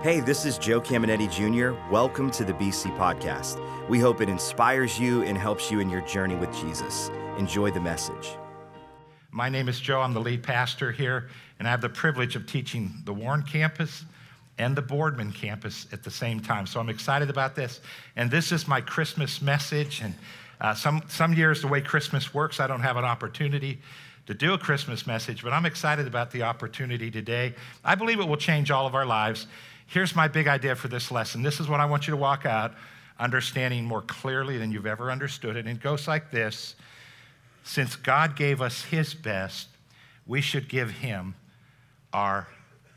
[0.00, 1.76] Hey, this is Joe Caminiti Jr.
[1.90, 3.58] Welcome to the BC Podcast.
[3.88, 7.08] We hope it inspires you and helps you in your journey with Jesus.
[7.36, 8.36] Enjoy the message.
[9.32, 10.00] My name is Joe.
[10.00, 14.04] I'm the lead pastor here, and I have the privilege of teaching the Warren campus
[14.56, 16.64] and the Boardman campus at the same time.
[16.68, 17.80] So I'm excited about this.
[18.14, 20.00] And this is my Christmas message.
[20.00, 20.14] And
[20.60, 23.80] uh, some, some years, the way Christmas works, I don't have an opportunity
[24.28, 27.54] to do a Christmas message, but I'm excited about the opportunity today.
[27.82, 29.46] I believe it will change all of our lives.
[29.88, 31.42] Here's my big idea for this lesson.
[31.42, 32.74] This is what I want you to walk out
[33.18, 35.66] understanding more clearly than you've ever understood it.
[35.66, 36.74] And it goes like this
[37.64, 39.68] Since God gave us His best,
[40.26, 41.34] we should give Him
[42.12, 42.46] our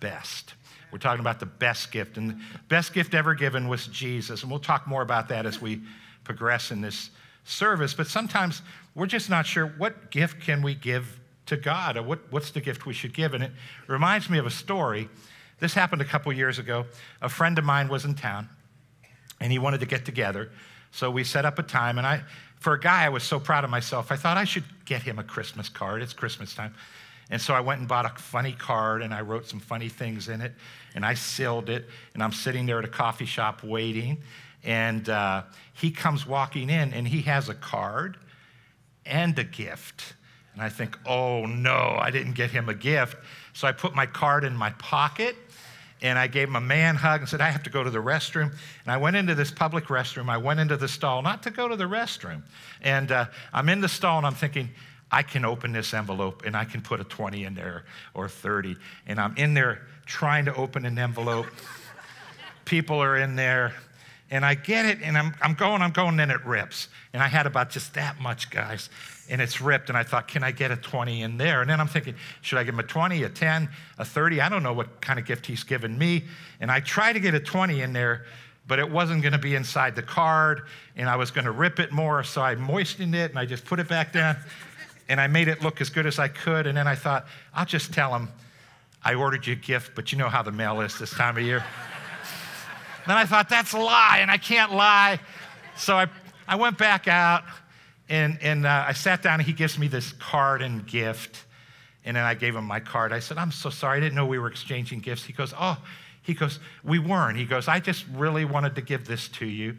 [0.02, 0.54] best.
[0.92, 2.18] We're talking about the best gift.
[2.18, 4.42] And the best gift ever given was Jesus.
[4.42, 5.82] And we'll talk more about that as we
[6.26, 7.10] progress in this
[7.46, 7.94] service.
[7.94, 8.62] But sometimes
[8.96, 12.60] we're just not sure what gift can we give to God or what, what's the
[12.60, 13.34] gift we should give.
[13.34, 13.52] And it
[13.88, 15.08] reminds me of a story.
[15.62, 16.88] This happened a couple years ago.
[17.22, 18.50] A friend of mine was in town
[19.40, 20.50] and he wanted to get together.
[20.90, 22.00] So we set up a time.
[22.00, 22.24] And I,
[22.60, 24.12] for a guy, I was so proud of myself.
[24.12, 26.02] I thought I should get him a Christmas card.
[26.02, 26.74] It's Christmas time.
[27.30, 30.30] And so I went and bought a funny card and I wrote some funny things
[30.30, 30.52] in it
[30.96, 31.88] and I sealed it.
[32.16, 34.18] And I'm sitting there at a coffee shop waiting.
[34.64, 38.18] And uh, he comes walking in and he has a card
[39.06, 40.16] and a gift.
[40.54, 43.16] And I think, oh no, I didn't get him a gift.
[43.54, 45.36] So I put my card in my pocket
[46.02, 48.00] and I gave him a man hug and said, I have to go to the
[48.00, 48.54] restroom.
[48.84, 50.30] And I went into this public restroom.
[50.30, 52.42] I went into the stall, not to go to the restroom.
[52.82, 54.70] And uh, I'm in the stall and I'm thinking,
[55.12, 58.78] I can open this envelope and I can put a 20 in there or 30.
[59.06, 61.48] And I'm in there trying to open an envelope.
[62.66, 63.74] People are in there.
[64.32, 66.88] And I get it, and I'm, I'm going, I'm going, and it rips.
[67.12, 68.90] And I had about just that much, guys,
[69.30, 69.90] and it's ripped.
[69.90, 71.60] And I thought, can I get a 20 in there?
[71.60, 74.40] And then I'm thinking, should I give him a 20, a 10, a 30?
[74.40, 76.24] I don't know what kind of gift he's given me.
[76.62, 78.26] And I tried to get a 20 in there,
[78.68, 80.62] but it wasn't going to be inside the card,
[80.96, 82.24] and I was going to rip it more.
[82.24, 84.38] So I moistened it, and I just put it back down,
[85.10, 86.68] and I made it look as good as I could.
[86.68, 88.30] And then I thought, I'll just tell him,
[89.04, 91.44] I ordered you a gift, but you know how the mail is this time of
[91.44, 91.66] year.
[93.08, 95.20] Then I thought, that's a lie, and I can't lie.
[95.76, 96.08] So I,
[96.48, 97.44] I went back out,
[98.10, 101.46] and, and uh, I sat down, and he gives me this card and gift.
[102.04, 103.14] And then I gave him my card.
[103.14, 103.98] I said, I'm so sorry.
[103.98, 105.24] I didn't know we were exchanging gifts.
[105.24, 105.78] He goes, Oh,
[106.24, 107.38] he goes, We weren't.
[107.38, 109.78] He goes, I just really wanted to give this to you.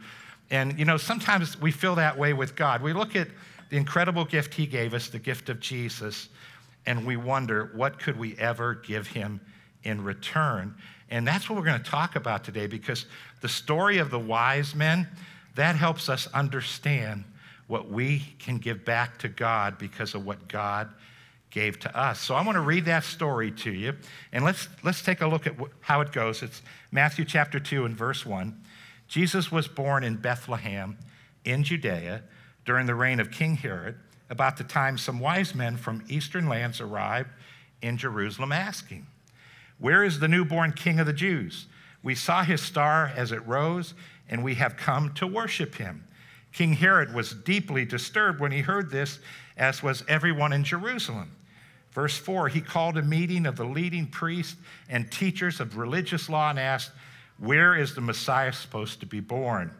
[0.50, 2.82] And, you know, sometimes we feel that way with God.
[2.82, 3.28] We look at
[3.70, 6.28] the incredible gift he gave us, the gift of Jesus,
[6.84, 9.40] and we wonder, what could we ever give him
[9.82, 10.74] in return?
[11.12, 13.04] And that's what we're going to talk about today because
[13.42, 15.06] the story of the wise men,
[15.56, 17.24] that helps us understand
[17.66, 20.88] what we can give back to God because of what God
[21.50, 22.18] gave to us.
[22.18, 23.94] So I want to read that story to you
[24.32, 26.42] and let's let's take a look at how it goes.
[26.42, 28.58] It's Matthew chapter 2 and verse 1.
[29.06, 30.96] Jesus was born in Bethlehem
[31.44, 32.22] in Judea
[32.64, 33.96] during the reign of King Herod,
[34.30, 37.28] about the time some wise men from eastern lands arrived
[37.82, 39.06] in Jerusalem asking,
[39.82, 41.66] where is the newborn King of the Jews?
[42.04, 43.94] We saw his star as it rose,
[44.28, 46.04] and we have come to worship him.
[46.52, 49.18] King Herod was deeply disturbed when he heard this,
[49.56, 51.34] as was everyone in Jerusalem.
[51.90, 54.54] Verse 4 He called a meeting of the leading priests
[54.88, 56.92] and teachers of religious law and asked,
[57.38, 59.72] Where is the Messiah supposed to be born?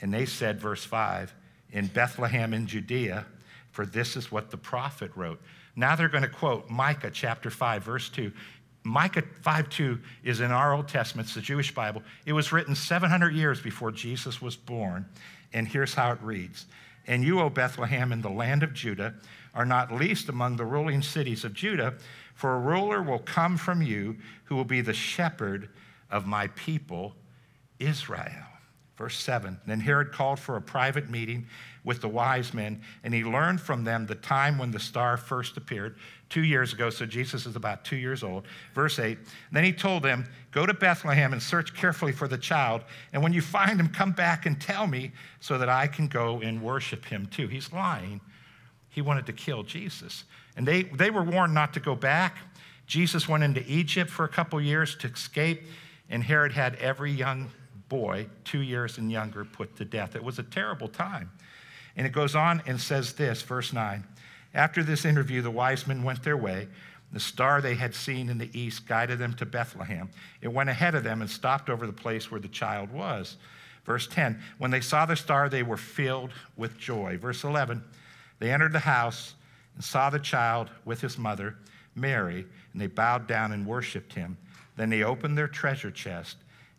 [0.00, 1.34] And they said, verse 5,
[1.72, 3.26] In Bethlehem in Judea,
[3.70, 5.42] for this is what the prophet wrote.
[5.76, 8.32] Now they're going to quote Micah chapter 5, verse 2.
[8.86, 12.02] Micah 5:2 is in our Old Testament, it's the Jewish Bible.
[12.24, 15.06] It was written 700 years before Jesus was born,
[15.52, 16.66] and here's how it reads.
[17.06, 19.14] And you, O Bethlehem, in the land of Judah,
[19.54, 21.94] are not least among the ruling cities of Judah,
[22.34, 25.68] for a ruler will come from you who will be the shepherd
[26.10, 27.16] of my people,
[27.78, 28.55] Israel.
[28.96, 31.46] Verse 7 Then Herod called for a private meeting
[31.84, 35.56] with the wise men, and he learned from them the time when the star first
[35.56, 35.96] appeared
[36.28, 38.44] two years ago, so Jesus is about two years old.
[38.74, 39.18] Verse 8
[39.52, 42.82] Then he told them, Go to Bethlehem and search carefully for the child,
[43.12, 46.40] and when you find him, come back and tell me so that I can go
[46.40, 47.46] and worship him too.
[47.46, 48.20] He's lying.
[48.88, 50.24] He wanted to kill Jesus.
[50.56, 52.38] And they, they were warned not to go back.
[52.86, 55.62] Jesus went into Egypt for a couple years to escape,
[56.08, 57.50] and Herod had every young
[57.88, 60.16] boy, two years and younger, put to death.
[60.16, 61.30] It was a terrible time.
[61.96, 64.04] And it goes on and says this, verse 9.
[64.54, 66.68] After this interview, the wise men went their way.
[67.12, 70.10] The star they had seen in the east guided them to Bethlehem.
[70.40, 73.36] It went ahead of them and stopped over the place where the child was.
[73.84, 77.18] Verse 10 When they saw the star, they were filled with joy.
[77.18, 77.82] Verse 11
[78.40, 79.34] They entered the house
[79.74, 81.56] and saw the child with his mother,
[81.94, 84.36] Mary, and they bowed down and worshiped him.
[84.76, 86.36] Then they opened their treasure chest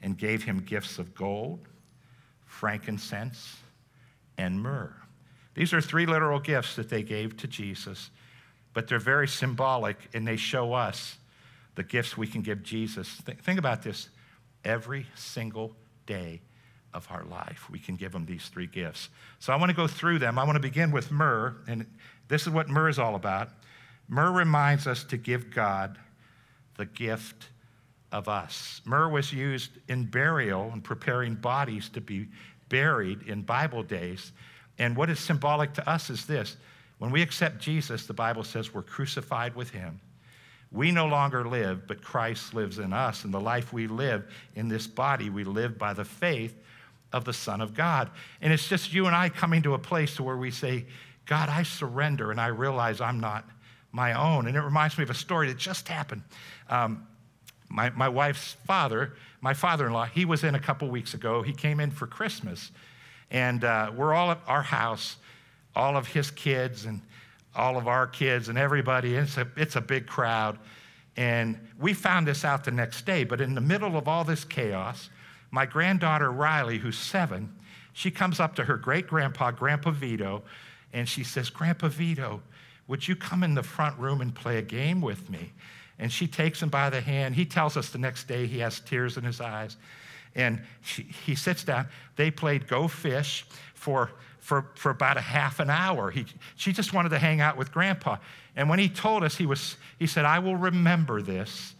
[0.07, 1.59] and gave him gifts of gold,
[2.45, 3.57] frankincense,
[4.37, 4.95] and myrrh.
[5.53, 8.09] These are three literal gifts that they gave to Jesus,
[8.73, 11.17] but they're very symbolic and they show us
[11.75, 13.09] the gifts we can give Jesus.
[13.43, 14.07] Think about this
[14.63, 15.75] every single
[16.05, 16.39] day
[16.93, 17.69] of our life.
[17.69, 19.09] We can give them these three gifts.
[19.39, 20.39] So I want to go through them.
[20.39, 21.85] I want to begin with myrrh, and
[22.29, 23.49] this is what myrrh is all about.
[24.07, 25.97] Myrrh reminds us to give God
[26.77, 27.49] the gift
[28.11, 28.81] of us.
[28.85, 32.27] Myrrh was used in burial and preparing bodies to be
[32.69, 34.31] buried in Bible days.
[34.79, 36.57] And what is symbolic to us is this
[36.99, 39.99] when we accept Jesus, the Bible says we're crucified with him.
[40.71, 43.23] We no longer live, but Christ lives in us.
[43.23, 46.55] And the life we live in this body, we live by the faith
[47.13, 48.09] of the Son of God.
[48.41, 50.85] And it's just you and I coming to a place where we say,
[51.25, 53.45] God, I surrender and I realize I'm not
[53.91, 54.47] my own.
[54.47, 56.23] And it reminds me of a story that just happened.
[56.69, 57.07] Um,
[57.69, 61.41] my, my wife's father, my father in law, he was in a couple weeks ago.
[61.41, 62.71] He came in for Christmas.
[63.29, 65.17] And uh, we're all at our house,
[65.75, 67.01] all of his kids and
[67.55, 69.15] all of our kids and everybody.
[69.15, 70.57] It's a, it's a big crowd.
[71.17, 73.23] And we found this out the next day.
[73.23, 75.09] But in the middle of all this chaos,
[75.51, 77.53] my granddaughter Riley, who's seven,
[77.93, 80.43] she comes up to her great grandpa, Grandpa Vito,
[80.93, 82.41] and she says, Grandpa Vito,
[82.87, 85.51] would you come in the front room and play a game with me?
[85.99, 87.35] And she takes him by the hand.
[87.35, 89.77] He tells us the next day he has tears in his eyes.
[90.35, 91.87] And she, he sits down.
[92.15, 96.11] They played Go Fish for, for, for about a half an hour.
[96.11, 98.17] He, she just wanted to hang out with Grandpa.
[98.55, 101.73] And when he told us, he, was, he said, I will remember this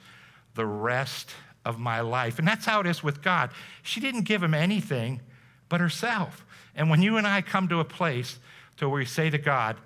[0.56, 1.30] the rest
[1.64, 2.40] of my life.
[2.40, 3.52] And that's how it is with God.
[3.84, 5.22] She didn't give him anything
[5.70, 6.46] but herself.
[6.76, 8.40] And when you and I come to a place
[8.78, 9.78] to where we say to God,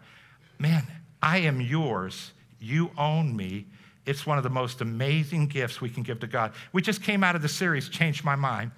[0.59, 0.85] man,
[1.21, 3.65] I am yours, you own me,
[4.05, 6.53] it's one of the most amazing gifts we can give to God.
[6.73, 8.71] We just came out of the series, Changed My Mind.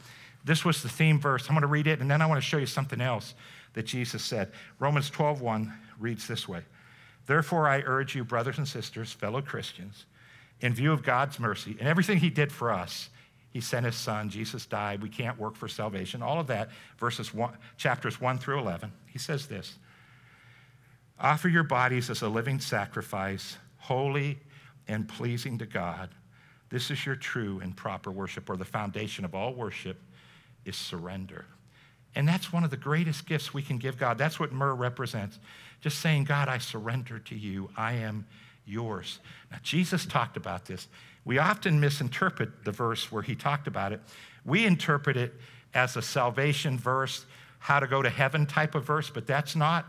[0.43, 1.47] This was the theme verse.
[1.47, 3.33] I'm going to read it, and then I want to show you something else
[3.73, 4.51] that Jesus said.
[4.79, 6.63] Romans 12:1 reads this way.
[7.25, 10.05] Therefore, I urge you, brothers and sisters, fellow Christians,
[10.59, 13.09] in view of God's mercy and everything He did for us,
[13.51, 17.33] He sent His Son, Jesus died, we can't work for salvation, all of that, verses
[17.33, 18.91] one, chapters 1 through 11.
[19.07, 19.77] He says this
[21.17, 24.39] Offer your bodies as a living sacrifice, holy
[24.87, 26.09] and pleasing to God.
[26.69, 29.97] This is your true and proper worship, or the foundation of all worship
[30.65, 31.45] is surrender.
[32.15, 34.17] And that's one of the greatest gifts we can give God.
[34.17, 35.39] That's what myrrh represents.
[35.81, 37.69] Just saying, God, I surrender to you.
[37.75, 38.25] I am
[38.65, 39.19] yours.
[39.51, 40.87] Now, Jesus talked about this.
[41.25, 44.01] We often misinterpret the verse where he talked about it.
[44.45, 45.33] We interpret it
[45.73, 47.25] as a salvation verse,
[47.59, 49.85] how to go to heaven type of verse, but that's not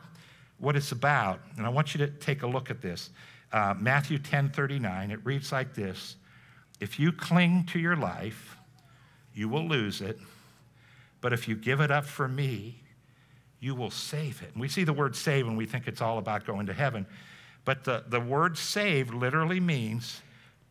[0.58, 1.40] what it's about.
[1.56, 3.10] And I want you to take a look at this
[3.54, 6.16] uh, Matthew 10 39, it reads like this
[6.80, 8.56] If you cling to your life,
[9.32, 10.18] you will lose it.
[11.20, 12.82] But if you give it up for me,
[13.60, 14.50] you will save it.
[14.52, 17.06] And we see the word save and we think it's all about going to heaven.
[17.64, 20.20] But the, the word save literally means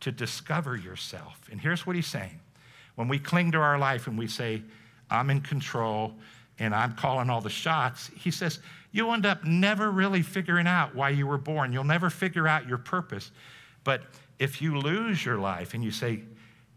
[0.00, 1.48] to discover yourself.
[1.50, 2.38] And here's what he's saying
[2.96, 4.62] when we cling to our life and we say,
[5.10, 6.14] I'm in control
[6.58, 8.60] and I'm calling all the shots, he says,
[8.92, 11.72] you'll end up never really figuring out why you were born.
[11.72, 13.30] You'll never figure out your purpose.
[13.82, 14.02] But
[14.38, 16.22] if you lose your life and you say,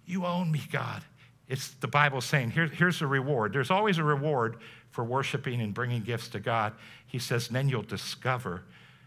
[0.05, 1.03] You own me, God,
[1.47, 3.53] it's the Bible saying, Here, here's a reward.
[3.53, 4.57] There's always a reward
[4.97, 6.73] for worshiping and bringing gifts to God.
[7.05, 8.63] He says, then you'll discover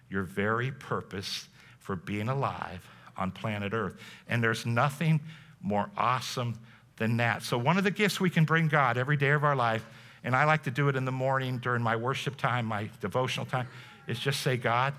[0.09, 1.49] your very purpose
[1.80, 3.97] for being alive on planet Earth.
[4.28, 5.21] And there's nothing
[5.61, 6.54] more awesome
[6.97, 7.42] than that.
[7.42, 9.85] So, one of the gifts we can bring God every day of our life
[10.25, 13.47] and I like to do it in the morning during my worship time, my devotional
[13.47, 13.69] time,
[14.07, 14.95] is just say, God,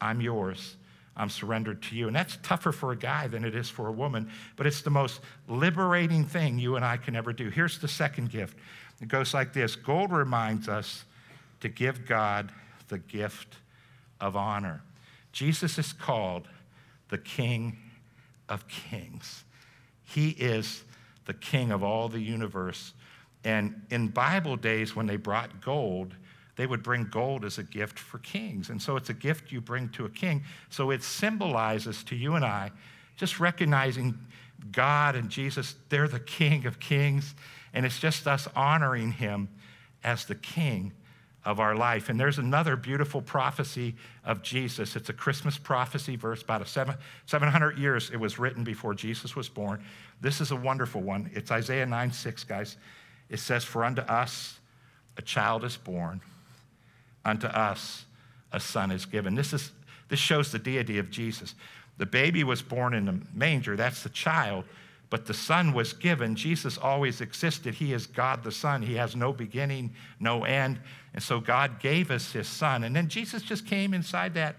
[0.00, 0.76] I'm yours.
[1.16, 2.08] I'm surrendered to you.
[2.08, 4.90] And that's tougher for a guy than it is for a woman, but it's the
[4.90, 7.50] most liberating thing you and I can ever do.
[7.50, 8.56] Here's the second gift
[9.00, 11.04] it goes like this Gold reminds us
[11.60, 12.52] to give God
[12.88, 13.56] the gift
[14.20, 14.82] of honor.
[15.32, 16.48] Jesus is called
[17.08, 17.76] the King
[18.48, 19.44] of Kings,
[20.04, 20.84] He is
[21.26, 22.92] the King of all the universe.
[23.44, 26.14] And in Bible days, when they brought gold,
[26.56, 28.70] they would bring gold as a gift for kings.
[28.70, 30.44] And so it's a gift you bring to a king.
[30.70, 32.70] So it symbolizes to you and I
[33.16, 34.18] just recognizing
[34.72, 37.34] God and Jesus, they're the King of kings.
[37.72, 39.48] And it's just us honoring him
[40.02, 40.92] as the King
[41.44, 42.08] of our life.
[42.08, 44.96] And there's another beautiful prophecy of Jesus.
[44.96, 46.96] It's a Christmas prophecy verse, about seven,
[47.26, 49.84] 700 years it was written before Jesus was born.
[50.20, 51.30] This is a wonderful one.
[51.34, 52.76] It's Isaiah 9 6, guys.
[53.28, 54.58] It says, For unto us
[55.16, 56.20] a child is born,
[57.24, 58.04] unto us
[58.52, 59.34] a son is given.
[59.34, 59.72] This, is,
[60.08, 61.54] this shows the deity of Jesus.
[61.98, 64.64] The baby was born in the manger, that's the child,
[65.10, 66.34] but the Son was given.
[66.34, 67.74] Jesus always existed.
[67.74, 68.82] He is God the Son.
[68.82, 70.80] He has no beginning, no end.
[71.12, 72.82] And so God gave us his Son.
[72.82, 74.56] And then Jesus just came inside that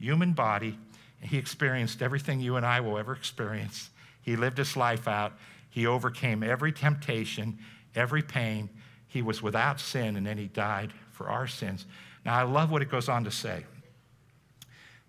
[0.00, 0.76] human body,
[1.20, 3.90] and he experienced everything you and I will ever experience.
[4.22, 5.34] He lived his life out.
[5.70, 7.58] He overcame every temptation,
[7.94, 8.68] every pain.
[9.06, 11.86] He was without sin, and then he died for our sins.
[12.24, 13.64] Now, I love what it goes on to say.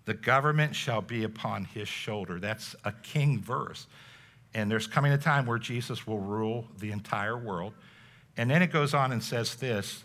[0.04, 2.38] The government shall be upon his shoulder.
[2.38, 3.86] That's a king verse.
[4.54, 7.74] And there's coming a time where Jesus will rule the entire world.
[8.36, 10.04] And then it goes on and says this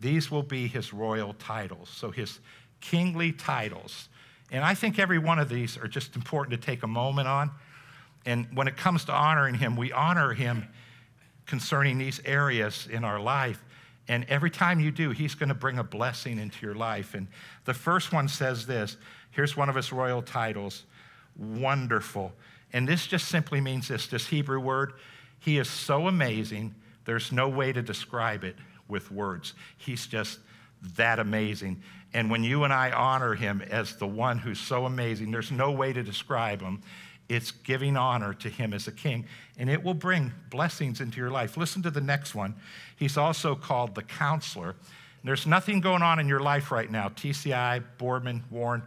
[0.00, 1.90] these will be his royal titles.
[1.90, 2.40] So his
[2.80, 4.08] kingly titles.
[4.50, 7.50] And I think every one of these are just important to take a moment on.
[8.26, 10.66] And when it comes to honoring him, we honor him
[11.46, 13.62] concerning these areas in our life.
[14.08, 17.14] And every time you do, he's going to bring a blessing into your life.
[17.14, 17.28] And
[17.64, 18.96] the first one says this
[19.30, 20.84] here's one of his royal titles
[21.36, 22.32] Wonderful.
[22.72, 24.94] And this just simply means this this Hebrew word,
[25.38, 28.56] he is so amazing, there's no way to describe it
[28.88, 29.54] with words.
[29.78, 30.38] He's just
[30.96, 31.82] that amazing.
[32.12, 35.70] And when you and I honor him as the one who's so amazing, there's no
[35.70, 36.82] way to describe him.
[37.30, 39.24] It's giving honor to him as a king,
[39.56, 41.56] and it will bring blessings into your life.
[41.56, 42.56] Listen to the next one.
[42.96, 44.74] He's also called the counselor.
[45.22, 48.82] There's nothing going on in your life right now, TCI, Boardman, Warren,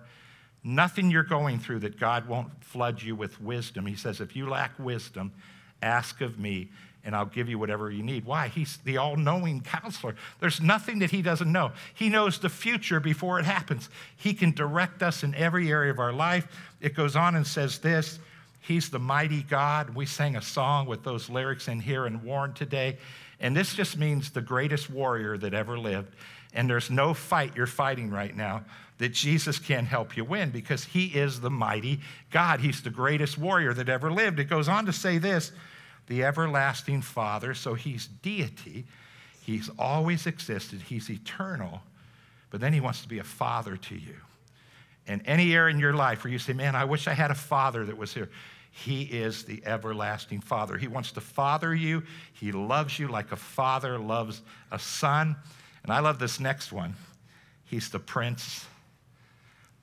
[0.62, 3.86] nothing you're going through that God won't flood you with wisdom.
[3.86, 5.32] He says, if you lack wisdom,
[5.82, 6.70] ask of me,
[7.06, 8.26] and I'll give you whatever you need.
[8.26, 8.50] Why?
[8.50, 10.16] He's the all knowing counselor.
[10.42, 11.72] There's nothing that he doesn't know.
[11.94, 13.90] He knows the future before it happens.
[14.18, 16.48] He can direct us in every area of our life.
[16.82, 18.20] It goes on and says this
[18.64, 19.94] He's the mighty God.
[19.94, 22.98] We sang a song with those lyrics in here in Warren today.
[23.42, 26.16] And this just means the greatest warrior that ever lived.
[26.54, 28.64] And there's no fight you're fighting right now
[29.00, 32.00] that Jesus can't help you win because he is the mighty
[32.32, 32.62] God.
[32.62, 34.40] He's the greatest warrior that ever lived.
[34.40, 35.52] It goes on to say this
[36.08, 37.54] the everlasting Father.
[37.54, 38.86] So he's deity,
[39.42, 41.82] he's always existed, he's eternal,
[42.50, 44.16] but then he wants to be a father to you.
[45.08, 47.36] And any area in your life where you say, Man, I wish I had a
[47.36, 48.30] father that was here.
[48.76, 50.78] He is the everlasting Father.
[50.78, 52.02] He wants to father you.
[52.34, 54.42] He loves you like a father loves
[54.72, 55.36] a son.
[55.84, 56.96] And I love this next one.
[57.66, 58.66] He's the Prince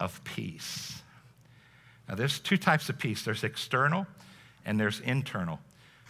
[0.01, 1.03] of Peace.
[2.09, 4.09] Now, there's two types of peace there's external
[4.67, 5.61] and there's internal.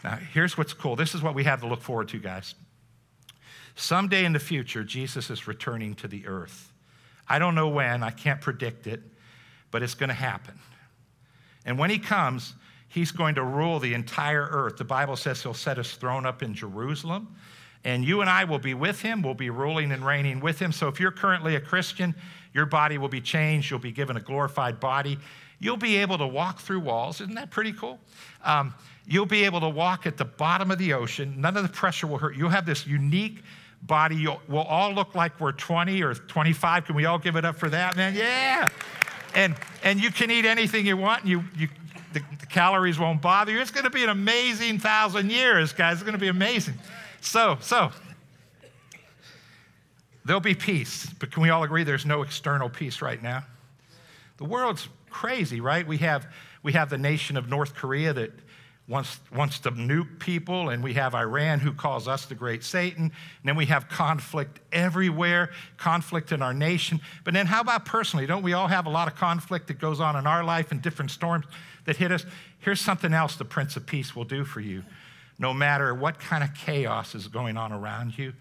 [0.02, 0.97] Now, here's what's cool.
[0.97, 2.55] This is what we have to look forward to, guys.
[3.75, 6.73] Someday in the future, Jesus is returning to the earth.
[7.31, 9.01] I don't know when, I can't predict it,
[9.71, 10.59] but it's going to happen.
[11.65, 12.55] And when he comes,
[12.89, 14.77] he's going to rule the entire earth.
[14.77, 17.37] The Bible says he'll set his throne up in Jerusalem.
[17.85, 19.23] And you and I will be with him.
[19.23, 20.73] We'll be ruling and reigning with him.
[20.73, 22.17] So if you're currently a Christian,
[22.53, 23.71] your body will be changed.
[23.71, 25.17] You'll be given a glorified body.
[25.61, 27.21] You'll be able to walk through walls.
[27.21, 28.01] Isn't that pretty cool?
[28.45, 28.75] Um,
[29.07, 31.41] you'll be able to walk at the bottom of the ocean.
[31.41, 32.37] None of the pressure will hurt.
[32.37, 33.45] You'll have this unique
[33.83, 34.27] body.
[34.49, 36.87] We'll all look like we're 20 or 25.
[36.87, 38.15] Can we all give it up for that, man?
[38.15, 38.69] Yeah.
[39.35, 41.23] And, and you can eat anything you want.
[41.23, 41.69] And you, you,
[42.13, 43.61] the, the calories won't bother you.
[43.61, 45.95] It's going to be an amazing thousand years, guys.
[45.95, 46.75] It's going to be amazing.
[47.21, 47.93] So, so
[50.25, 53.45] there'll be peace, but can we all agree there's no external peace right now?
[54.39, 55.87] The world's crazy, right?
[55.87, 56.27] We have
[56.63, 58.33] we have the nation of North Korea that
[58.90, 63.04] wants, wants to nuke people, and we have Iran who calls us the great Satan.
[63.04, 63.12] And
[63.44, 67.00] then we have conflict everywhere, conflict in our nation.
[67.23, 68.26] But then, how about personally?
[68.26, 70.82] Don't we all have a lot of conflict that goes on in our life and
[70.82, 71.47] different storms
[71.85, 72.26] that hit us?
[72.59, 74.82] Here's something else the Prince of Peace will do for you.
[75.38, 78.32] No matter what kind of chaos is going on around you,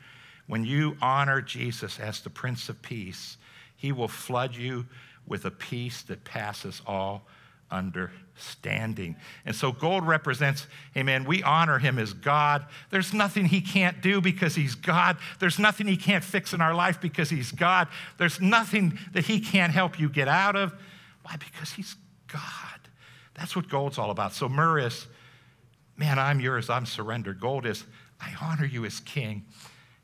[0.47, 3.37] when you honor Jesus as the Prince of Peace,
[3.77, 4.87] he will flood you
[5.27, 7.27] with a peace that passes all
[7.71, 9.15] understanding.
[9.45, 12.65] And so gold represents, amen, we honor him as God.
[12.89, 15.17] There's nothing he can't do because he's God.
[15.39, 17.88] There's nothing he can't fix in our life because he's God.
[18.17, 20.73] There's nothing that he can't help you get out of.
[21.23, 21.35] Why?
[21.38, 21.95] Because he's
[22.27, 22.41] God.
[23.35, 24.33] That's what gold's all about.
[24.33, 25.07] So myrrh is,
[25.95, 27.39] man, I'm yours, I'm surrendered.
[27.39, 27.85] Gold is,
[28.19, 29.45] I honor you as king.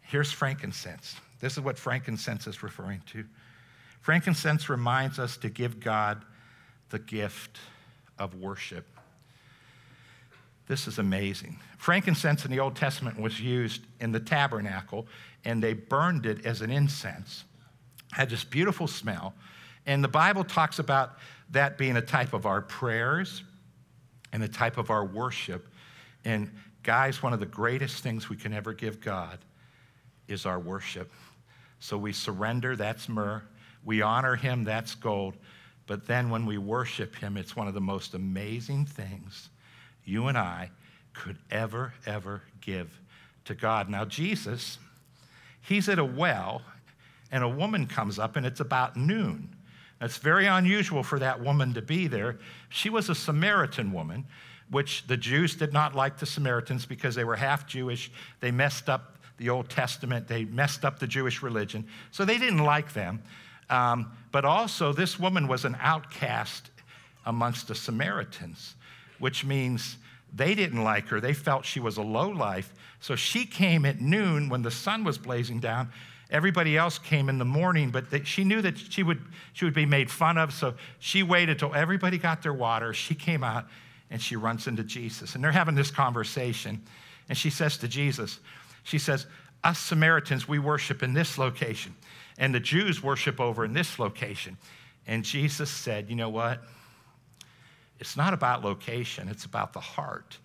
[0.02, 1.16] Here's frankincense.
[1.40, 3.26] This is what frankincense is referring to.
[4.02, 6.24] Frankincense reminds us to give God
[6.90, 7.60] the gift
[8.18, 8.86] of worship.
[10.68, 11.60] This is amazing.
[11.78, 15.06] Frankincense in the Old Testament was used in the tabernacle,
[15.44, 17.44] and they burned it as an incense.
[18.12, 19.34] It had this beautiful smell.
[19.86, 21.18] And the Bible talks about
[21.52, 23.44] that being a type of our prayers
[24.34, 25.68] and a type of our worship.
[26.24, 26.52] And
[26.82, 29.38] guys, one of the greatest things we can ever give God
[30.28, 31.12] is our worship.
[31.80, 33.44] So we surrender, that's myrrh.
[33.84, 35.36] We honor him, that's gold.
[35.88, 39.50] But then when we worship Him, it's one of the most amazing things.
[40.04, 40.72] You and I
[41.14, 43.00] could ever, ever give
[43.46, 43.90] to God.
[43.90, 44.78] Now, Jesus,
[45.62, 46.62] he's at a well,
[47.32, 49.56] and a woman comes up, and it's about noon.
[50.02, 52.38] It's very unusual for that woman to be there.
[52.70, 54.26] She was a Samaritan woman,
[54.70, 58.12] which the Jews did not like the Samaritans because they were half Jewish.
[58.40, 61.86] They messed up the Old Testament, they messed up the Jewish religion.
[62.12, 63.22] So they didn't like them.
[63.70, 66.70] Um, but also, this woman was an outcast
[67.26, 68.76] amongst the Samaritans,
[69.18, 69.96] which means
[70.34, 71.22] they didn't like her.
[71.22, 72.74] They felt she was a low life.
[73.00, 75.90] So she came at noon when the sun was blazing down.
[76.30, 79.22] Everybody else came in the morning, but they, she knew that she would,
[79.54, 80.52] she would be made fun of.
[80.52, 82.94] So she waited till everybody got their water.
[82.94, 83.68] She came out
[84.10, 85.36] and she runs into Jesus.
[85.36, 86.84] And they're having this conversation.
[87.30, 88.42] And she says to Jesus,
[88.84, 89.28] She says,
[89.64, 91.96] Us Samaritans, we worship in this location,
[92.38, 94.58] and the Jews worship over in this location.
[95.08, 96.62] And Jesus said, You know what?
[98.00, 100.38] It's not about location, it's about the heart.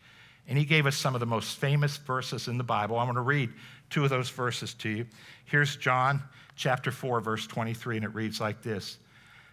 [0.48, 2.98] And he gave us some of the most famous verses in the Bible.
[2.98, 3.50] I'm going to read
[3.88, 5.06] two of those verses to you.
[5.44, 6.22] Here's John
[6.56, 8.98] chapter 4, verse 23, and it reads like this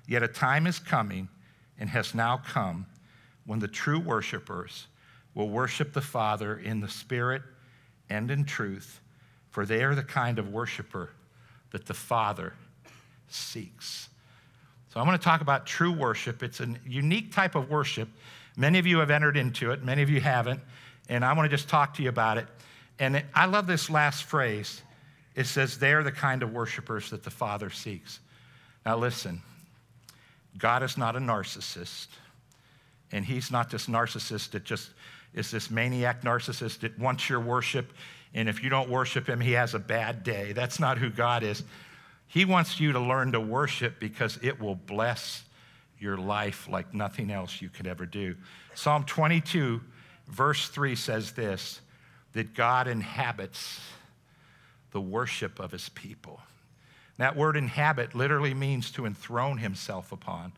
[0.08, 1.28] Yet a time is coming
[1.80, 2.86] and has now come
[3.46, 4.88] when the true worshipers
[5.36, 7.44] will worship the Father in the Spirit
[8.10, 9.02] and in truth,
[9.52, 11.12] for they are the kind of worshiper
[11.78, 12.54] that the Father
[13.30, 14.10] seeks.
[14.92, 16.42] So I want to talk about true worship.
[16.42, 18.10] It's a unique type of worship.
[18.58, 20.60] Many of you have entered into it, many of you haven't,
[21.08, 22.48] and I want to just talk to you about it.
[22.98, 24.82] And I love this last phrase.
[25.36, 28.22] It says, They're the kind of worshipers that the Father seeks.
[28.84, 29.44] Now, listen,
[30.58, 32.08] God is not a narcissist,
[33.12, 34.90] and He's not this narcissist that just
[35.36, 37.94] is this maniac narcissist that wants your worship,
[38.34, 40.54] and if you don't worship Him, He has a bad day.
[40.54, 41.64] That's not who God is.
[42.28, 45.44] He wants you to learn to worship because it will bless
[46.00, 48.36] your life like nothing else you could ever do.
[48.76, 49.82] Psalm 22,
[50.28, 51.82] verse 3 says this
[52.34, 53.80] that God inhabits
[54.92, 56.40] the worship of his people.
[57.18, 60.54] That word inhabit literally means to enthrone himself upon.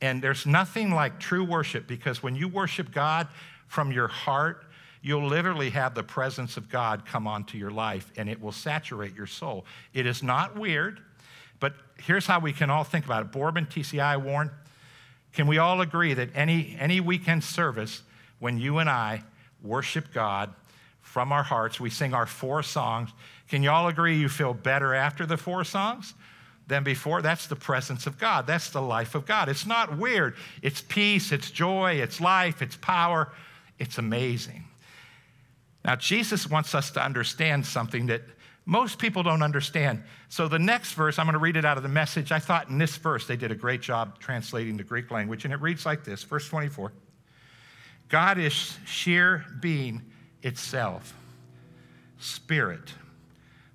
[0.00, 3.28] And there's nothing like true worship because when you worship God
[3.68, 4.64] from your heart,
[5.04, 9.14] you'll literally have the presence of God come onto your life and it will saturate
[9.14, 9.66] your soul.
[9.92, 10.98] It is not weird,
[11.60, 13.30] but here's how we can all think about it.
[13.30, 14.50] Boardman, TCI, Warren,
[15.34, 18.02] can we all agree that any, any weekend service,
[18.38, 19.22] when you and I
[19.62, 20.54] worship God
[21.04, 21.78] from our hearts.
[21.78, 23.10] We sing our four songs.
[23.48, 26.14] Can you all agree you feel better after the four songs
[26.66, 27.22] than before?
[27.22, 28.46] That's the presence of God.
[28.46, 29.48] That's the life of God.
[29.48, 30.34] It's not weird.
[30.62, 33.32] It's peace, it's joy, it's life, it's power.
[33.78, 34.64] It's amazing.
[35.84, 38.22] Now, Jesus wants us to understand something that
[38.66, 40.02] most people don't understand.
[40.30, 42.32] So, the next verse, I'm going to read it out of the message.
[42.32, 45.52] I thought in this verse they did a great job translating the Greek language, and
[45.52, 46.92] it reads like this Verse 24
[48.08, 50.02] God is sheer being
[50.42, 51.14] itself.
[52.18, 52.94] Spirit.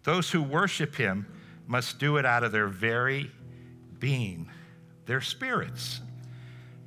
[0.04, 1.28] Those who worship him
[1.68, 3.30] must do it out of their very
[4.00, 4.50] being,
[5.06, 6.02] their spirits,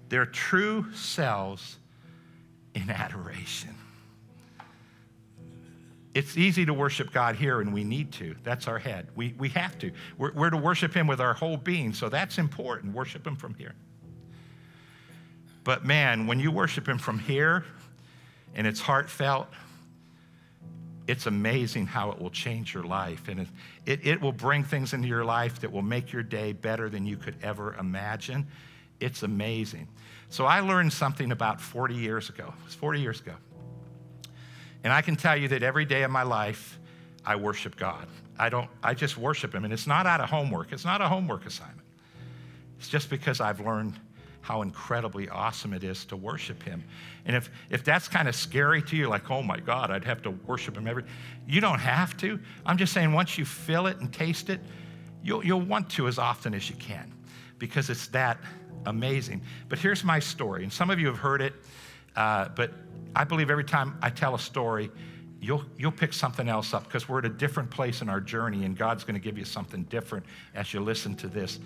[0.09, 1.79] their true selves
[2.75, 3.77] in adoration.
[6.15, 8.35] It's easy to worship God here, and we need to.
[8.43, 9.09] That's our head.
[9.17, 9.93] We, we have to.
[10.19, 12.95] We're, we're to worship Him with our whole being, so that's important.
[12.95, 13.75] Worship Him from here.
[15.65, 17.65] But man, when you worship Him from here
[18.55, 19.49] and it's heartfelt,
[21.07, 23.29] it's amazing how it will change your life.
[23.29, 23.49] And
[23.87, 27.07] it, it, will bring things into your life that will make your day better than
[27.07, 28.47] you could ever imagine.
[29.01, 29.89] It's amazing.
[30.29, 32.55] So I learned something about 40 years ago.
[32.67, 33.35] It's 40 years ago.
[34.85, 36.79] And I can tell you that every day of my life,
[37.25, 38.07] I worship God.
[38.39, 39.65] I don't, I just worship Him.
[39.65, 41.87] And it's not out of homework, it's not a homework assignment.
[42.79, 43.95] It's just because I've learned
[44.43, 46.83] how incredibly awesome it is to worship him.
[47.25, 50.21] And if, if that's kind of scary to you, like, oh my God, I'd have
[50.23, 51.05] to worship him every,
[51.47, 52.41] you don't have to.
[52.67, 54.61] I'm just saying once you feel it and taste it,
[55.23, 57.13] you'll, you'll want to as often as you can
[57.59, 58.39] because it's that
[58.87, 59.41] amazing.
[59.69, 61.55] But here's my story, and some of you have heard it,
[62.17, 62.73] uh, but
[63.15, 64.91] I believe every time I tell a story,
[65.41, 68.65] you'll, you'll pick something else up because we're at a different place in our journey,
[68.65, 71.59] and God's going to give you something different as you listen to this.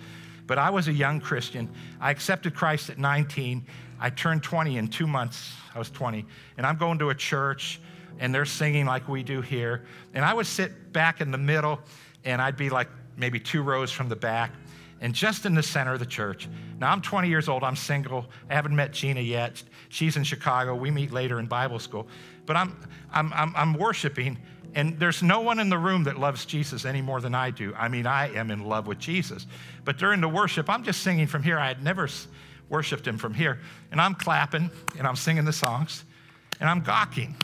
[0.46, 1.68] But I was a young Christian.
[2.00, 3.66] I accepted Christ at 19.
[3.98, 5.52] I turned 20 in two months.
[5.74, 6.24] I was 20.
[6.56, 7.80] And I'm going to a church,
[8.18, 9.84] and they're singing like we do here.
[10.14, 11.80] And I would sit back in the middle,
[12.24, 14.52] and I'd be like maybe two rows from the back,
[15.00, 16.48] and just in the center of the church.
[16.78, 17.62] Now, I'm 20 years old.
[17.62, 18.26] I'm single.
[18.50, 19.62] I haven't met Gina yet.
[19.88, 20.74] She's in Chicago.
[20.74, 22.06] We meet later in Bible school.
[22.46, 22.76] But I'm,
[23.12, 24.38] I'm, I'm, I'm worshiping,
[24.74, 27.74] and there's no one in the room that loves Jesus any more than I do.
[27.76, 29.46] I mean, I am in love with Jesus.
[29.84, 31.58] But during the worship, I'm just singing from here.
[31.58, 32.08] I had never
[32.68, 33.58] worshiped him from here.
[33.90, 36.04] And I'm clapping and I'm singing the songs.
[36.60, 37.34] and I'm gawking.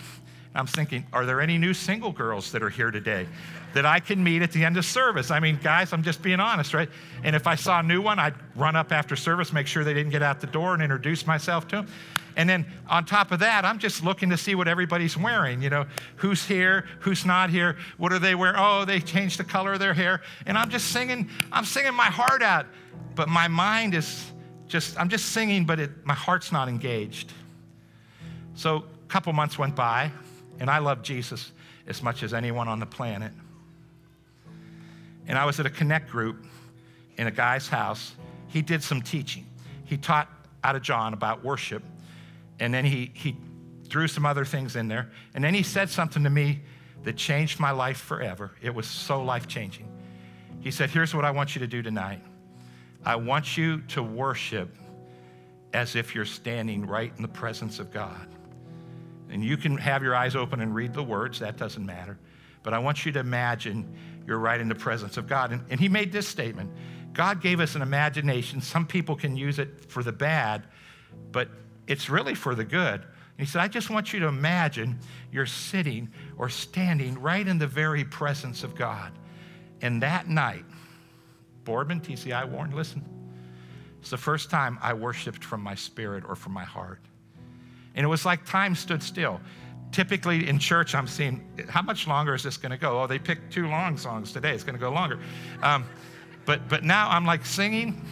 [0.55, 3.27] I'm thinking, are there any new single girls that are here today
[3.73, 5.31] that I can meet at the end of service?
[5.31, 6.91] I mean, guys, I'm just being honest, right?
[7.25, 9.95] And if I saw a new one, I'd run up after service, make sure they
[9.95, 11.89] didn't get out the door, and introduce myself to them.
[12.37, 15.63] And then on top of that, I'm just looking to see what everybody's wearing.
[15.63, 15.87] You know,
[16.17, 18.57] who's here, who's not here, what are they wearing?
[18.59, 20.21] Oh, they changed the color of their hair.
[20.47, 22.67] And I'm just singing, I'm singing my heart out.
[23.15, 24.33] But my mind is
[24.69, 27.33] just, I'm just singing, but it, my heart's not engaged.
[28.55, 30.11] So a couple months went by.
[30.61, 31.53] And I love Jesus
[31.87, 33.33] as much as anyone on the planet.
[35.27, 36.45] And I was at a connect group
[37.17, 38.15] in a guy's house.
[38.49, 39.47] He did some teaching.
[39.85, 40.29] He taught
[40.65, 41.83] out of John about worship.
[42.61, 43.37] And then he, he
[43.89, 45.11] threw some other things in there.
[45.35, 46.61] And then he said something to me
[47.05, 48.53] that changed my life forever.
[48.61, 49.89] It was so life changing.
[50.61, 52.21] He said, Here's what I want you to do tonight
[53.05, 54.77] I want you to worship
[55.73, 58.29] as if you're standing right in the presence of God.
[59.33, 62.19] And you can have your eyes open and read the words, that doesn't matter.
[62.63, 63.93] But I want you to imagine
[64.27, 65.51] you're right in the presence of God.
[65.53, 66.71] And, and he made this statement
[67.13, 68.61] God gave us an imagination.
[68.63, 70.65] Some people can use it for the bad,
[71.31, 71.49] but
[71.87, 73.03] it's really for the good.
[73.03, 74.99] And he said, I just want you to imagine
[75.31, 79.13] you're sitting or standing right in the very presence of God.
[79.83, 80.65] And that night,
[81.65, 83.05] Boardman, TCI Warren, listen,
[84.01, 87.01] it's the first time I worshiped from my spirit or from my heart.
[87.95, 89.41] And it was like time stood still.
[89.91, 93.03] Typically in church, I'm seeing, how much longer is this going to go?
[93.03, 94.53] Oh, they picked two long songs today.
[94.53, 95.19] It's going to go longer.
[95.63, 95.85] Um,
[96.47, 98.05] but, but now I'm like singing.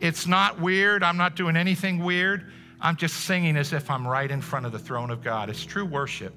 [0.00, 1.02] It's not weird.
[1.02, 2.50] I'm not doing anything weird.
[2.80, 5.50] I'm just singing as if I'm right in front of the throne of God.
[5.50, 6.34] It's true worship.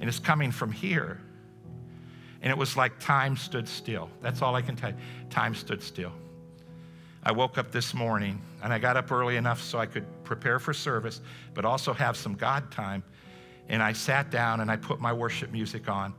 [0.00, 1.20] And it's coming from here.
[2.42, 4.08] And it was like time stood still.
[4.22, 4.96] That's all I can tell you.
[5.28, 6.12] Time stood still.
[7.28, 10.58] I woke up this morning and I got up early enough so I could prepare
[10.58, 11.20] for service,
[11.52, 13.04] but also have some God time.
[13.68, 16.14] And I sat down and I put my worship music on.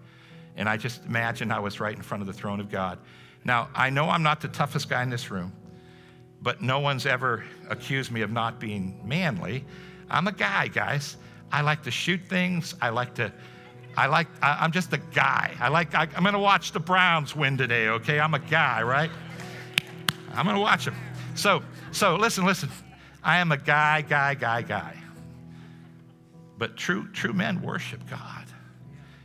[0.55, 2.99] And I just imagined I was right in front of the throne of God.
[3.43, 5.51] Now, I know I'm not the toughest guy in this room,
[6.43, 9.65] but no one's ever accused me of not being manly.
[10.11, 11.17] I'm a guy, guys.
[11.51, 12.75] I like to shoot things.
[12.83, 13.33] I like to,
[13.97, 15.55] I like, I, am just a guy.
[15.59, 18.19] I like, I, I'm gonna watch the Browns win today, okay?
[18.19, 19.09] I'm a guy, right?
[20.33, 20.95] I'm going to watch them.
[21.35, 22.69] So, so listen, listen.
[23.23, 24.95] I am a guy, guy, guy, guy.
[26.57, 28.45] But true, true men worship God.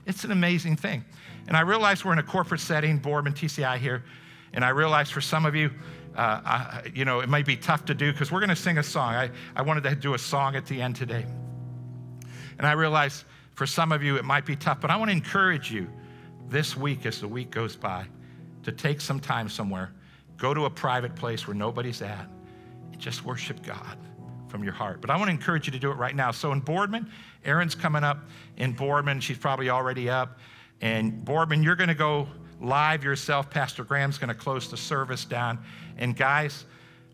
[0.07, 1.05] It's an amazing thing.
[1.47, 4.05] And I realize we're in a corporate setting, Boardman TCI here,
[4.53, 5.71] and I realize for some of you,
[6.17, 8.79] uh, I, you know, it might be tough to do because we're going to sing
[8.79, 9.15] a song.
[9.15, 11.27] I, I wanted to do a song at the end today.
[12.59, 15.17] And I realize for some of you it might be tough, but I want to
[15.17, 15.89] encourage you
[16.49, 18.07] this week as the week goes by
[18.63, 19.93] to take some time somewhere
[20.37, 22.29] Go to a private place where nobody's at
[22.93, 23.97] and just worship God
[24.49, 25.01] from your heart.
[25.01, 26.31] But I want to encourage you to do it right now.
[26.31, 27.11] So in Boardman,
[27.45, 28.19] Erin's coming up
[28.57, 29.21] in Boardman.
[29.21, 30.39] She's probably already up.
[30.81, 32.29] And Boardman, you're going to go
[32.61, 33.51] live yourself.
[33.51, 35.59] Pastor Graham's going to close the service down.
[35.97, 36.67] And guys,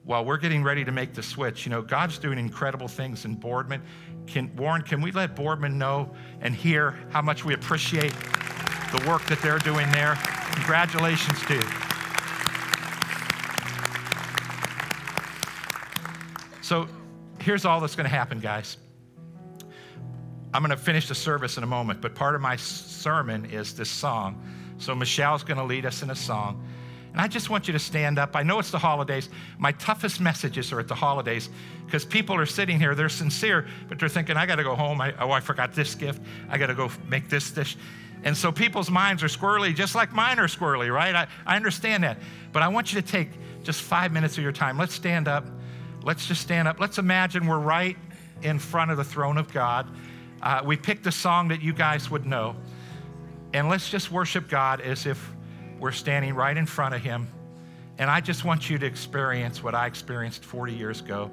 [0.05, 3.35] while we're getting ready to make the switch, you know, God's doing incredible things in
[3.35, 3.83] Boardman.
[4.27, 8.13] Can, Warren, can we let Boardman know and hear how much we appreciate
[8.93, 10.17] the work that they're doing there?
[10.55, 11.65] Congratulations, dude.
[16.71, 16.87] So
[17.41, 18.77] here's all that's going to happen, guys.
[20.55, 23.75] I'm going to finish the service in a moment, but part of my sermon is
[23.75, 24.41] this song.
[24.79, 26.65] So Michelle's going to lead us in a song.
[27.11, 28.37] And I just want you to stand up.
[28.37, 29.31] I know it's the holidays.
[29.59, 31.51] My toughest messages are at the holidays
[31.87, 35.01] because people are sitting here, they're sincere, but they're thinking, I got to go home.
[35.01, 36.23] I, oh, I forgot this gift.
[36.49, 37.77] I got to go make this dish.
[38.23, 41.17] And so people's minds are squirrely, just like mine are squirrely, right?
[41.17, 42.19] I, I understand that.
[42.53, 43.31] But I want you to take
[43.65, 44.79] just five minutes of your time.
[44.79, 45.45] Let's stand up.
[46.03, 46.81] Let's just stand up.
[46.81, 47.97] Let's imagine we're right
[48.43, 49.87] in front of the throne of God.
[50.43, 52.57] Uh, we picked a song that you guys would know.
[53.53, 55.33] And let's just worship God as if
[55.79, 57.29] we're standing right in front of Him.
[57.99, 61.31] And I just want you to experience what I experienced 40 years ago,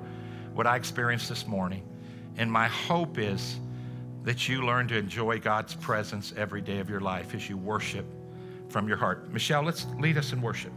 [0.53, 1.88] what I experienced this morning.
[2.38, 3.60] And my hope is
[4.23, 8.06] that you learn to enjoy God's presence every day of your life as you worship
[8.67, 9.32] from your heart.
[9.32, 10.73] Michelle, let's lead us in worship.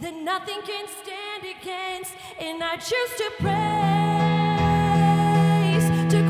[0.00, 3.56] That nothing can stand against, and I choose to praise,
[6.12, 6.22] to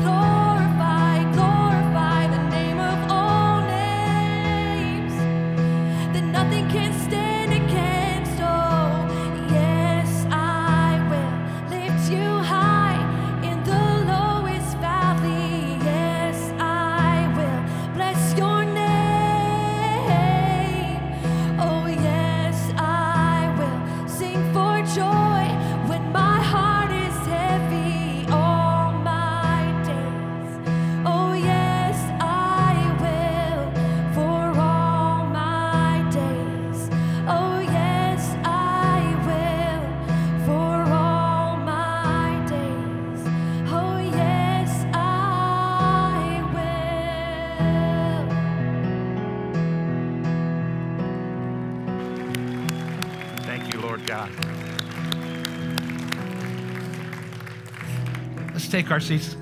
[58.57, 59.35] Let's take our seats.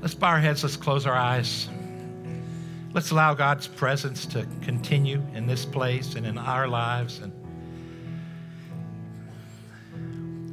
[0.00, 0.62] Let's bow our heads.
[0.62, 1.68] Let's close our eyes.
[2.94, 7.18] Let's allow God's presence to continue in this place and in our lives.
[7.18, 7.30] And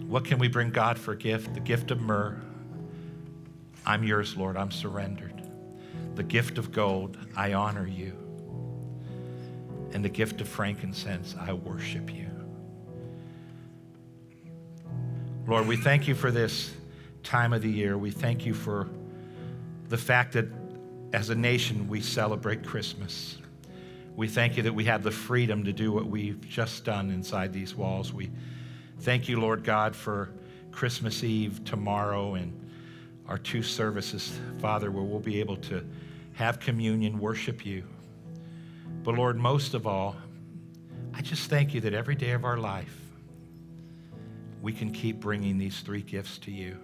[0.10, 1.54] what can we bring God for a gift?
[1.54, 2.36] The gift of myrrh.
[3.86, 4.58] I'm yours, Lord.
[4.58, 5.41] I'm surrendered.
[6.15, 7.17] The gift of gold.
[7.38, 8.12] I honor you.
[9.93, 11.34] And the gift of frankincense.
[11.39, 12.28] I worship you.
[15.47, 16.74] Lord, we thank you for this
[17.24, 17.98] time of the year.
[17.98, 18.90] We thank you for
[19.90, 20.48] the fact that
[21.14, 23.38] as a nation we celebrate Christmas.
[24.16, 27.54] We thank you that we have the freedom to do what we've just done inside
[27.54, 28.14] these walls.
[28.14, 28.30] We
[29.00, 30.32] thank you, Lord God, for
[30.72, 32.58] Christmas Eve tomorrow and
[33.28, 35.86] our two services, Father, where we'll be able to
[36.34, 37.84] have communion, worship you.
[39.04, 40.16] But Lord, most of all,
[41.14, 42.98] I just thank you that every day of our life,
[44.62, 46.78] we can keep bringing these three gifts to you.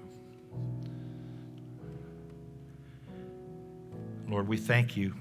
[4.27, 5.13] Lord, we thank you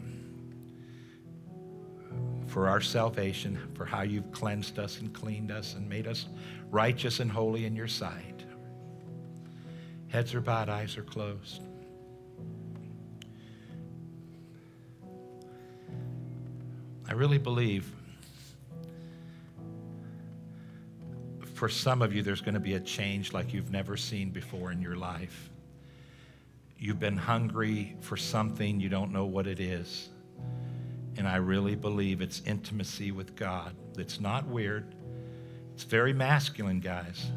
[2.46, 6.26] for our salvation, for how you've cleansed us and cleaned us and made us
[6.70, 8.44] righteous and holy in your sight.
[10.08, 11.62] Heads are bowed, eyes are closed.
[17.08, 17.92] I really believe
[21.56, 24.72] for some of you, there's going to be a change like you've never seen before
[24.72, 25.50] in your life.
[26.78, 30.10] You've been hungry for something, you don't know what it is.
[31.16, 33.74] And I really believe it's intimacy with God.
[33.96, 34.94] It's not weird,
[35.74, 37.30] it's very masculine, guys,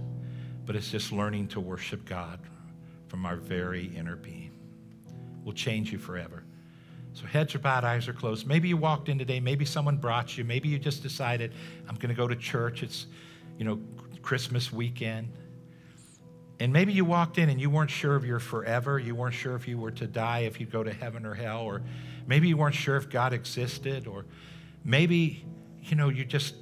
[0.66, 2.40] but it's just learning to worship God
[3.08, 4.52] from our very inner being.
[5.46, 6.44] Will change you forever.
[7.14, 8.46] So heads are bowed, eyes are closed.
[8.46, 11.54] Maybe you walked in today, maybe someone brought you, maybe you just decided,
[11.88, 12.84] I'm going to go to church.
[12.84, 13.08] It's,
[13.58, 13.80] you know,
[14.22, 15.30] Christmas weekend.
[16.60, 19.00] And maybe you walked in and you weren't sure of your forever.
[19.00, 21.62] You weren't sure if you were to die, if you'd go to heaven or hell.
[21.62, 21.82] Or
[22.28, 24.08] maybe you weren't sure if God existed.
[24.08, 24.26] Or
[24.84, 25.46] maybe,
[25.84, 26.56] you know, you just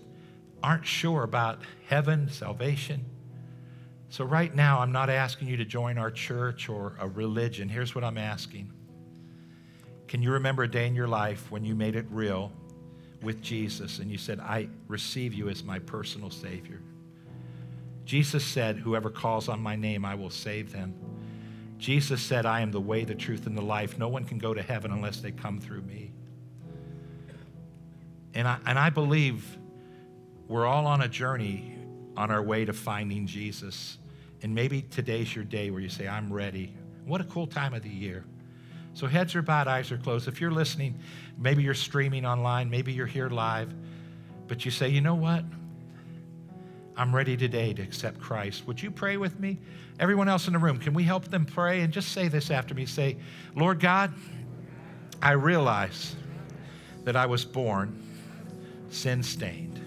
[0.62, 3.06] aren't sure about heaven, salvation.
[4.10, 7.68] So, right now, I'm not asking you to join our church or a religion.
[7.68, 8.72] Here's what I'm asking
[10.08, 12.52] Can you remember a day in your life when you made it real
[13.22, 16.82] with Jesus and you said, I receive you as my personal Savior.
[18.08, 20.96] Jesus said, Whoever calls on my name, I will save them.
[21.78, 24.00] Jesus said, I am the way, the truth, and the life.
[24.00, 26.14] No one can go to heaven unless they come through me.
[28.34, 29.58] And I, and I believe
[30.48, 31.78] we're all on a journey
[32.16, 33.98] on our way to finding Jesus.
[34.42, 36.74] And maybe today's your day where you say, I'm ready.
[37.06, 38.24] What a cool time of the year.
[38.94, 40.30] So heads are bowed, eyes are closed.
[40.30, 40.98] If you're listening,
[41.38, 43.74] maybe you're streaming online, maybe you're here live,
[44.48, 45.44] but you say, you know what?
[46.98, 48.66] I'm ready today to accept Christ.
[48.66, 49.60] Would you pray with me?
[50.00, 51.82] Everyone else in the room, can we help them pray?
[51.82, 53.18] And just say this after me say,
[53.56, 54.12] Lord God,
[55.22, 56.16] I realize
[57.04, 58.04] that I was born
[58.90, 59.80] sin stained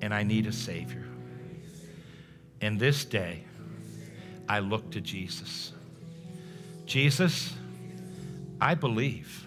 [0.00, 1.04] and I need a Savior.
[2.60, 3.44] And this day,
[4.48, 5.72] I look to Jesus.
[6.86, 7.52] Jesus,
[8.60, 9.46] I believe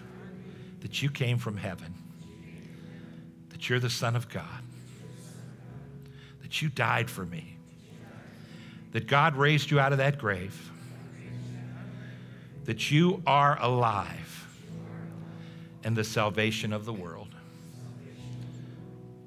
[0.80, 1.94] that you came from heaven,
[3.50, 4.63] that you're the Son of God,
[6.60, 7.56] you died for me,
[8.92, 10.70] that God raised you out of that grave,
[12.64, 14.46] that you are alive
[15.84, 17.28] and the salvation of the world.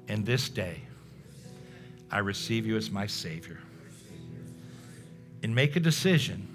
[0.08, 0.80] And this day,
[2.10, 3.58] I receive you as my Savior.
[5.42, 6.48] And make a decision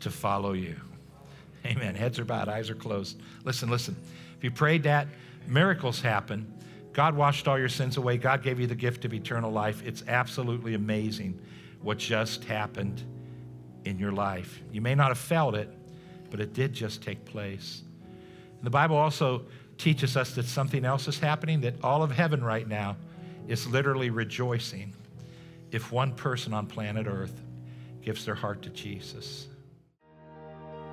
[0.00, 0.76] to follow you.
[1.64, 1.94] Amen.
[1.94, 3.20] Heads are bowed, eyes are closed.
[3.44, 3.96] Listen, listen.
[4.36, 5.06] If you prayed that,
[5.46, 6.52] miracles happen.
[6.92, 8.18] God washed all your sins away.
[8.18, 9.82] God gave you the gift of eternal life.
[9.84, 11.40] It's absolutely amazing
[11.80, 13.02] what just happened
[13.84, 14.60] in your life.
[14.70, 15.72] You may not have felt it,
[16.30, 17.82] but it did just take place.
[18.56, 19.44] And the Bible also
[19.78, 22.96] teaches us that something else is happening, that all of heaven right now
[23.48, 24.92] is literally rejoicing
[25.72, 27.40] if one person on planet Earth
[28.02, 29.48] gives their heart to Jesus.